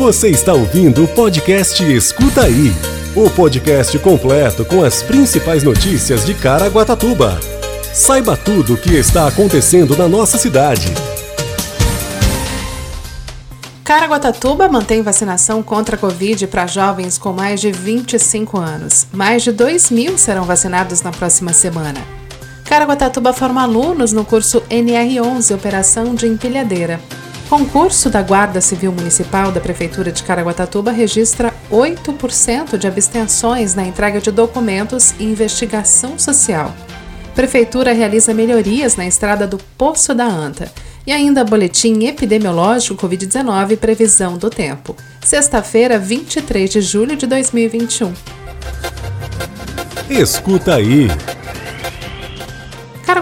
Você 0.00 0.30
está 0.30 0.54
ouvindo 0.54 1.04
o 1.04 1.08
podcast 1.08 1.84
Escuta 1.84 2.44
Aí 2.44 2.72
o 3.14 3.28
podcast 3.28 3.98
completo 3.98 4.64
com 4.64 4.82
as 4.82 5.02
principais 5.02 5.62
notícias 5.62 6.24
de 6.24 6.32
Caraguatatuba. 6.32 7.38
Saiba 7.92 8.34
tudo 8.34 8.72
o 8.72 8.76
que 8.78 8.94
está 8.94 9.28
acontecendo 9.28 9.94
na 9.94 10.08
nossa 10.08 10.38
cidade. 10.38 10.86
Caraguatatuba 13.84 14.70
mantém 14.70 15.02
vacinação 15.02 15.62
contra 15.62 15.96
a 15.96 15.98
Covid 15.98 16.46
para 16.46 16.66
jovens 16.66 17.18
com 17.18 17.34
mais 17.34 17.60
de 17.60 17.70
25 17.70 18.58
anos. 18.58 19.06
Mais 19.12 19.42
de 19.42 19.52
2 19.52 19.90
mil 19.90 20.16
serão 20.16 20.44
vacinados 20.44 21.02
na 21.02 21.10
próxima 21.10 21.52
semana. 21.52 22.00
Caraguatatuba 22.64 23.34
forma 23.34 23.62
alunos 23.62 24.14
no 24.14 24.24
curso 24.24 24.62
NR11 24.70 25.54
Operação 25.54 26.14
de 26.14 26.26
Empilhadeira. 26.26 26.98
Concurso 27.50 28.08
da 28.08 28.22
Guarda 28.22 28.60
Civil 28.60 28.92
Municipal 28.92 29.50
da 29.50 29.60
Prefeitura 29.60 30.12
de 30.12 30.22
Caraguatatuba 30.22 30.92
registra 30.92 31.52
8% 31.68 32.78
de 32.78 32.86
abstenções 32.86 33.74
na 33.74 33.84
entrega 33.84 34.20
de 34.20 34.30
documentos 34.30 35.12
e 35.18 35.24
investigação 35.24 36.16
social. 36.16 36.72
Prefeitura 37.34 37.92
realiza 37.92 38.32
melhorias 38.32 38.94
na 38.94 39.04
estrada 39.04 39.48
do 39.48 39.58
Poço 39.76 40.14
da 40.14 40.26
Anta. 40.26 40.70
E 41.04 41.10
ainda 41.10 41.42
boletim 41.42 42.04
epidemiológico 42.04 43.04
Covid-19 43.04 43.76
previsão 43.78 44.38
do 44.38 44.48
tempo. 44.48 44.94
Sexta-feira, 45.20 45.98
23 45.98 46.70
de 46.70 46.80
julho 46.80 47.16
de 47.16 47.26
2021. 47.26 48.12
Escuta 50.08 50.76
aí. 50.76 51.08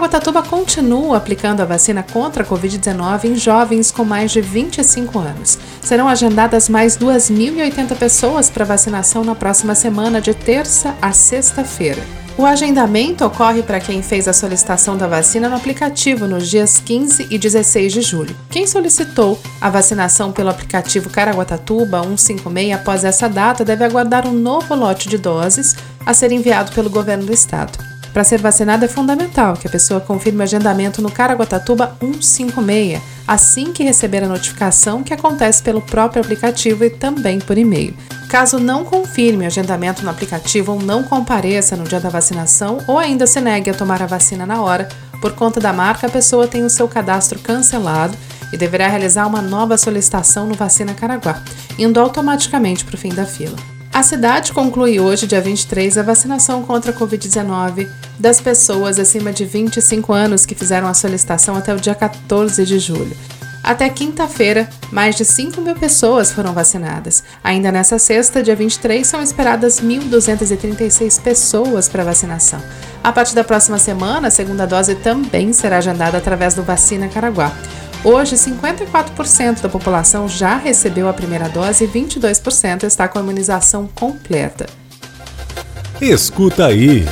Caraguatatuba 0.09 0.41
continua 0.41 1.17
aplicando 1.17 1.61
a 1.61 1.65
vacina 1.65 2.01
contra 2.01 2.41
a 2.41 2.45
Covid-19 2.45 3.25
em 3.25 3.35
jovens 3.35 3.91
com 3.91 4.03
mais 4.03 4.31
de 4.31 4.41
25 4.41 5.19
anos. 5.19 5.59
Serão 5.83 6.07
agendadas 6.07 6.67
mais 6.67 6.97
2.080 6.97 7.95
pessoas 7.95 8.49
para 8.49 8.65
vacinação 8.65 9.23
na 9.23 9.35
próxima 9.35 9.75
semana, 9.75 10.19
de 10.19 10.33
terça 10.33 10.95
a 10.99 11.11
sexta-feira. 11.11 12.01
O 12.35 12.43
agendamento 12.43 13.23
ocorre 13.23 13.61
para 13.61 13.79
quem 13.79 14.01
fez 14.01 14.27
a 14.27 14.33
solicitação 14.33 14.97
da 14.97 15.05
vacina 15.05 15.47
no 15.47 15.55
aplicativo 15.55 16.25
nos 16.25 16.49
dias 16.49 16.79
15 16.79 17.27
e 17.29 17.37
16 17.37 17.93
de 17.93 18.01
julho. 18.01 18.35
Quem 18.49 18.65
solicitou 18.65 19.39
a 19.61 19.69
vacinação 19.69 20.31
pelo 20.31 20.49
aplicativo 20.49 21.11
Caraguatatuba 21.11 22.01
156 22.01 22.73
após 22.73 23.03
essa 23.03 23.29
data 23.29 23.63
deve 23.63 23.85
aguardar 23.85 24.27
um 24.27 24.33
novo 24.33 24.73
lote 24.73 25.07
de 25.07 25.19
doses 25.19 25.75
a 26.03 26.15
ser 26.15 26.31
enviado 26.31 26.71
pelo 26.71 26.89
governo 26.89 27.25
do 27.25 27.33
estado. 27.33 27.88
Para 28.13 28.23
ser 28.23 28.41
vacinado 28.41 28.85
é 28.85 28.87
fundamental 28.87 29.55
que 29.55 29.67
a 29.67 29.71
pessoa 29.71 29.99
confirme 29.99 30.39
o 30.39 30.43
agendamento 30.43 31.01
no 31.01 31.11
Caraguatatuba 31.11 31.95
156 32.01 33.01
assim 33.27 33.71
que 33.71 33.83
receber 33.83 34.23
a 34.23 34.27
notificação, 34.27 35.03
que 35.03 35.13
acontece 35.13 35.61
pelo 35.61 35.81
próprio 35.81 36.23
aplicativo 36.23 36.83
e 36.83 36.89
também 36.89 37.37
por 37.37 37.59
e-mail. 37.59 37.95
Caso 38.27 38.59
não 38.59 38.83
confirme 38.83 39.43
o 39.43 39.47
agendamento 39.47 40.03
no 40.03 40.09
aplicativo 40.09 40.71
ou 40.71 40.81
não 40.81 41.03
compareça 41.03 41.75
no 41.75 41.83
dia 41.83 41.99
da 41.99 42.09
vacinação 42.09 42.79
ou 42.87 42.97
ainda 42.97 43.27
se 43.27 43.39
negue 43.39 43.69
a 43.69 43.73
tomar 43.73 44.01
a 44.01 44.07
vacina 44.07 44.47
na 44.47 44.63
hora, 44.63 44.89
por 45.21 45.33
conta 45.33 45.59
da 45.59 45.71
marca, 45.71 46.07
a 46.07 46.09
pessoa 46.09 46.47
tem 46.47 46.63
o 46.63 46.69
seu 46.69 46.87
cadastro 46.87 47.37
cancelado 47.39 48.17
e 48.51 48.57
deverá 48.57 48.87
realizar 48.87 49.27
uma 49.27 49.41
nova 49.41 49.77
solicitação 49.77 50.47
no 50.47 50.55
Vacina 50.55 50.93
Caraguá, 50.93 51.43
indo 51.77 51.99
automaticamente 51.99 52.83
para 52.85 52.95
o 52.95 52.97
fim 52.97 53.09
da 53.09 53.25
fila. 53.25 53.78
A 53.91 54.03
cidade 54.03 54.53
conclui 54.53 54.99
hoje, 54.99 55.25
dia 55.25 55.41
23, 55.41 55.97
a 55.97 56.03
vacinação 56.03 56.63
contra 56.63 56.91
a 56.91 56.93
Covid-19 56.93 57.89
das 58.19 58.39
pessoas 58.39 58.99
acima 58.99 59.33
de 59.33 59.45
25 59.45 60.13
anos 60.13 60.45
que 60.45 60.53
fizeram 60.53 60.87
a 60.87 60.93
solicitação 60.93 61.55
até 61.55 61.73
o 61.73 61.79
dia 61.79 61.95
14 61.95 62.63
de 62.65 62.77
julho. 62.77 63.15
Até 63.63 63.89
quinta-feira, 63.89 64.69
mais 64.91 65.15
de 65.15 65.25
5 65.25 65.59
mil 65.59 65.75
pessoas 65.75 66.31
foram 66.31 66.53
vacinadas. 66.53 67.23
Ainda 67.43 67.71
nessa 67.71 67.99
sexta, 67.99 68.41
dia 68.43 68.55
23, 68.55 69.05
são 69.05 69.21
esperadas 69.21 69.81
1.236 69.81 71.21
pessoas 71.21 71.89
para 71.89 72.03
vacinação. 72.03 72.61
A 73.03 73.11
partir 73.11 73.35
da 73.35 73.43
próxima 73.43 73.77
semana, 73.77 74.29
a 74.29 74.31
segunda 74.31 74.65
dose 74.65 74.95
também 74.95 75.51
será 75.51 75.79
agendada 75.79 76.17
através 76.17 76.53
do 76.53 76.63
Vacina 76.63 77.09
Caraguá. 77.09 77.51
Hoje, 78.03 78.35
54% 78.35 79.61
da 79.61 79.67
população 79.67 80.27
já 80.27 80.55
recebeu 80.55 81.09
a 81.09 81.13
primeira 81.13 81.49
dose 81.49 81.83
e 81.83 81.87
22% 81.87 82.83
está 82.83 83.07
com 83.09 83.19
a 83.19 83.21
imunização 83.21 83.89
completa. 83.93 84.67
Escuta 85.99 86.67
aí. 86.67 87.05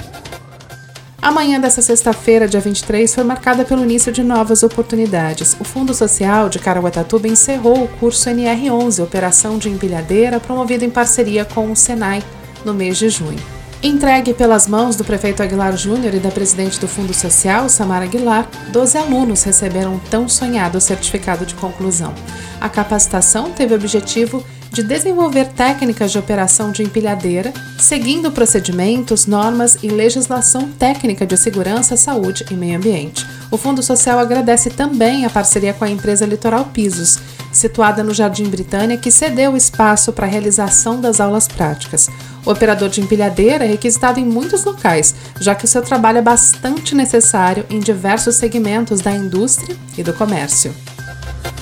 Amanhã 1.21 1.59
dessa 1.59 1.81
sexta-feira, 1.81 2.47
dia 2.47 2.61
23, 2.61 3.13
foi 3.13 3.23
marcada 3.25 3.65
pelo 3.65 3.83
início 3.83 4.13
de 4.13 4.23
novas 4.23 4.63
oportunidades. 4.63 5.57
O 5.59 5.65
Fundo 5.65 5.93
Social 5.93 6.47
de 6.47 6.57
Caraguatatuba 6.57 7.27
encerrou 7.27 7.83
o 7.83 7.87
curso 7.87 8.29
NR11, 8.29 9.03
Operação 9.03 9.57
de 9.57 9.69
Empilhadeira, 9.69 10.39
promovido 10.39 10.85
em 10.85 10.89
parceria 10.89 11.43
com 11.43 11.69
o 11.69 11.75
Senai, 11.75 12.23
no 12.63 12.73
mês 12.73 12.97
de 12.97 13.09
junho. 13.09 13.56
Entregue 13.81 14.33
pelas 14.33 14.67
mãos 14.67 14.95
do 14.95 15.03
prefeito 15.03 15.43
Aguilar 15.43 15.77
Júnior 15.77 16.15
e 16.15 16.19
da 16.19 16.31
presidente 16.31 16.79
do 16.79 16.87
Fundo 16.87 17.13
Social, 17.13 17.69
Samara 17.69 18.05
Aguilar, 18.05 18.49
12 18.71 18.97
alunos 18.97 19.43
receberam 19.43 19.93
um 19.95 19.99
tão 19.99 20.27
sonhado 20.27 20.81
certificado 20.81 21.45
de 21.45 21.53
conclusão. 21.53 22.11
A 22.59 22.67
capacitação 22.67 23.51
teve 23.51 23.73
o 23.73 23.77
objetivo 23.77 24.43
de 24.71 24.81
desenvolver 24.81 25.45
técnicas 25.49 26.11
de 26.11 26.17
operação 26.17 26.71
de 26.71 26.81
empilhadeira, 26.81 27.53
seguindo 27.77 28.31
procedimentos, 28.31 29.27
normas 29.27 29.77
e 29.83 29.89
legislação 29.89 30.69
técnica 30.71 31.25
de 31.25 31.37
segurança, 31.37 31.95
saúde 31.95 32.45
e 32.49 32.55
meio 32.55 32.77
ambiente. 32.77 33.25
O 33.51 33.57
Fundo 33.57 33.83
Social 33.83 34.17
agradece 34.17 34.71
também 34.71 35.23
a 35.23 35.29
parceria 35.29 35.73
com 35.73 35.85
a 35.85 35.89
empresa 35.89 36.25
Litoral 36.25 36.65
Pisos, 36.65 37.19
situada 37.51 38.03
no 38.03 38.13
Jardim 38.13 38.49
Britânia, 38.49 38.97
que 38.97 39.11
cedeu 39.11 39.55
espaço 39.55 40.11
para 40.11 40.25
a 40.25 40.29
realização 40.29 40.99
das 40.99 41.21
aulas 41.21 41.47
práticas. 41.47 42.09
O 42.47 42.51
operador 42.51 42.87
de 42.87 43.01
empilhadeira 43.01 43.65
é 43.65 43.67
requisitado 43.67 44.21
em 44.21 44.25
muitos 44.25 44.63
locais, 44.63 45.13
já 45.37 45.53
que 45.53 45.65
o 45.65 45.67
seu 45.67 45.81
trabalho 45.81 46.19
é 46.19 46.21
bastante 46.21 46.95
necessário 46.95 47.65
em 47.69 47.77
diversos 47.77 48.37
segmentos 48.37 49.01
da 49.01 49.11
indústria 49.11 49.75
e 49.97 50.01
do 50.01 50.13
comércio. 50.13 50.73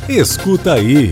Escuta 0.08 0.74
aí. 0.74 1.12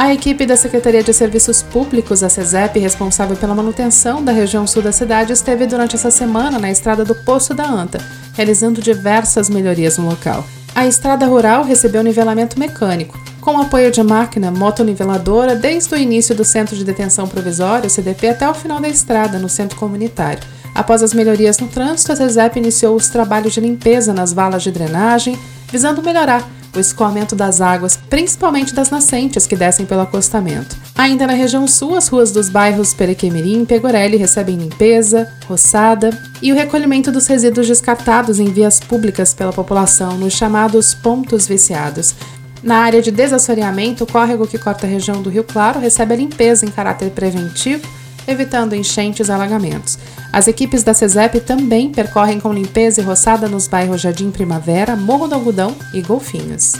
A 0.00 0.14
equipe 0.14 0.46
da 0.46 0.56
Secretaria 0.56 1.02
de 1.02 1.12
Serviços 1.12 1.62
Públicos, 1.62 2.22
a 2.22 2.30
CESEP, 2.30 2.78
responsável 2.78 3.36
pela 3.36 3.54
manutenção 3.54 4.24
da 4.24 4.32
região 4.32 4.66
sul 4.66 4.80
da 4.80 4.92
cidade, 4.92 5.30
esteve 5.30 5.66
durante 5.66 5.94
essa 5.94 6.10
semana 6.10 6.58
na 6.58 6.70
estrada 6.70 7.04
do 7.04 7.14
Poço 7.14 7.52
da 7.52 7.66
Anta, 7.66 7.98
realizando 8.32 8.80
diversas 8.80 9.50
melhorias 9.50 9.98
no 9.98 10.08
local. 10.08 10.42
A 10.74 10.86
estrada 10.86 11.26
rural 11.26 11.64
recebeu 11.64 12.02
nivelamento 12.02 12.58
mecânico, 12.58 13.20
Com 13.42 13.60
apoio 13.60 13.90
de 13.90 14.02
máquina 14.02 14.50
motoniveladora 14.50 15.54
desde 15.54 15.94
o 15.94 15.98
início 15.98 16.34
do 16.34 16.46
Centro 16.46 16.74
de 16.74 16.82
Detenção 16.82 17.28
Provisório, 17.28 17.90
CDP, 17.90 18.28
até 18.28 18.48
o 18.48 18.54
final 18.54 18.80
da 18.80 18.88
estrada, 18.88 19.38
no 19.38 19.50
centro 19.50 19.76
comunitário. 19.76 20.40
Após 20.74 21.02
as 21.02 21.12
melhorias 21.12 21.58
no 21.58 21.68
trânsito, 21.68 22.12
a 22.12 22.16
CESEP 22.16 22.58
iniciou 22.58 22.96
os 22.96 23.10
trabalhos 23.10 23.52
de 23.52 23.60
limpeza 23.60 24.14
nas 24.14 24.32
valas 24.32 24.62
de 24.62 24.70
drenagem, 24.70 25.38
visando 25.70 26.02
melhorar 26.02 26.48
o 26.74 26.80
escoamento 26.80 27.34
das 27.34 27.60
águas, 27.60 27.98
principalmente 28.08 28.74
das 28.74 28.90
nascentes 28.90 29.46
que 29.46 29.56
descem 29.56 29.86
pelo 29.86 30.02
acostamento. 30.02 30.76
Ainda 30.96 31.26
na 31.26 31.32
região 31.32 31.66
sul, 31.66 31.96
as 31.96 32.08
ruas 32.08 32.30
dos 32.30 32.48
bairros 32.48 32.94
Perequemirim 32.94 33.62
e 33.62 33.66
Pegorelli 33.66 34.16
recebem 34.16 34.56
limpeza, 34.56 35.28
roçada 35.46 36.10
e 36.42 36.52
o 36.52 36.54
recolhimento 36.54 37.10
dos 37.10 37.26
resíduos 37.26 37.66
descartados 37.66 38.38
em 38.38 38.46
vias 38.46 38.80
públicas 38.80 39.34
pela 39.34 39.52
população 39.52 40.16
nos 40.16 40.34
chamados 40.34 40.94
pontos 40.94 41.46
viciados. 41.46 42.14
Na 42.62 42.78
área 42.78 43.00
de 43.00 43.10
desassoreamento, 43.10 44.04
o 44.04 44.06
córrego 44.06 44.46
que 44.46 44.58
corta 44.58 44.86
a 44.86 44.90
região 44.90 45.22
do 45.22 45.30
Rio 45.30 45.44
Claro 45.44 45.80
recebe 45.80 46.12
a 46.12 46.16
limpeza 46.16 46.66
em 46.66 46.70
caráter 46.70 47.10
preventivo, 47.10 47.88
evitando 48.30 48.74
enchentes 48.74 49.28
e 49.28 49.32
alagamentos. 49.32 49.98
As 50.32 50.48
equipes 50.48 50.82
da 50.82 50.94
CESEP 50.94 51.40
também 51.40 51.90
percorrem 51.90 52.38
com 52.38 52.52
limpeza 52.52 53.00
e 53.00 53.04
roçada 53.04 53.48
nos 53.48 53.66
bairros 53.66 54.00
Jardim 54.00 54.30
Primavera, 54.30 54.96
Morro 54.96 55.26
do 55.26 55.34
Algodão 55.34 55.74
e 55.92 56.00
Golfinhos. 56.00 56.74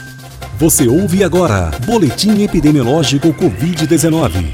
Você 0.57 0.87
ouve 0.87 1.23
agora 1.23 1.71
Boletim 1.85 2.43
Epidemiológico 2.43 3.29
Covid-19. 3.29 4.45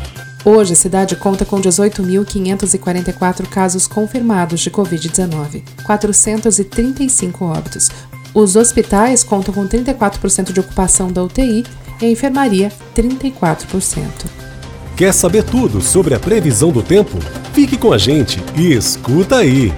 Hoje, 0.45 0.71
a 0.71 0.75
cidade 0.77 1.15
conta 1.17 1.43
com 1.43 1.59
18.544 1.59 3.45
casos 3.49 3.85
confirmados 3.85 4.61
de 4.61 4.71
Covid-19, 4.71 5.63
435 5.83 7.43
óbitos. 7.43 7.89
Os 8.33 8.55
hospitais 8.55 9.23
contam 9.23 9.53
com 9.53 9.67
34% 9.67 10.53
de 10.53 10.59
ocupação 10.61 11.11
da 11.11 11.21
UTI 11.23 11.65
e 12.01 12.05
a 12.05 12.09
enfermaria 12.09 12.71
34%. 12.95 14.46
Quer 14.97 15.13
saber 15.13 15.43
tudo 15.43 15.79
sobre 15.79 16.15
a 16.15 16.19
previsão 16.19 16.71
do 16.71 16.81
tempo? 16.81 17.19
Fique 17.53 17.77
com 17.77 17.93
a 17.93 17.99
gente 17.99 18.43
e 18.55 18.73
escuta 18.73 19.35
aí! 19.35 19.71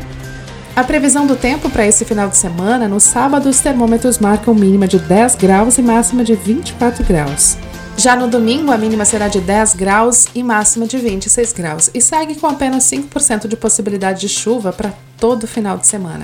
A 0.74 0.82
previsão 0.82 1.28
do 1.28 1.36
tempo 1.36 1.70
para 1.70 1.86
esse 1.86 2.06
final 2.06 2.30
de 2.30 2.38
semana, 2.38 2.88
no 2.88 3.02
sábado, 3.02 3.50
os 3.50 3.60
termômetros 3.60 4.18
marcam 4.18 4.56
mínima 4.56 4.88
de 4.88 4.98
10 4.98 5.36
graus 5.36 5.78
e 5.78 5.82
máxima 5.82 6.24
de 6.24 6.36
24 6.36 7.04
graus. 7.04 7.58
Já 7.98 8.16
no 8.16 8.30
domingo, 8.30 8.72
a 8.72 8.78
mínima 8.78 9.04
será 9.04 9.28
de 9.28 9.42
10 9.42 9.76
graus 9.76 10.26
e 10.34 10.42
máxima 10.42 10.88
de 10.88 10.98
26 10.98 11.52
graus, 11.52 11.90
e 11.94 12.00
segue 12.00 12.36
com 12.36 12.48
apenas 12.48 12.86
5% 12.86 13.46
de 13.46 13.58
possibilidade 13.58 14.22
de 14.22 14.30
chuva 14.30 14.72
para 14.72 14.94
todo 15.18 15.46
final 15.46 15.78
de 15.78 15.86
semana. 15.86 16.24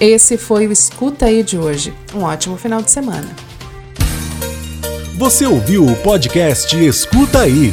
Esse 0.00 0.36
foi 0.36 0.66
o 0.66 0.72
Escuta 0.72 1.26
aí 1.26 1.44
de 1.44 1.56
hoje. 1.56 1.94
Um 2.12 2.24
ótimo 2.24 2.56
final 2.56 2.82
de 2.82 2.90
semana. 2.90 3.28
Você 5.16 5.46
ouviu 5.46 5.86
o 5.86 5.94
podcast 5.94 6.76
Escuta 6.84 7.42
aí. 7.42 7.72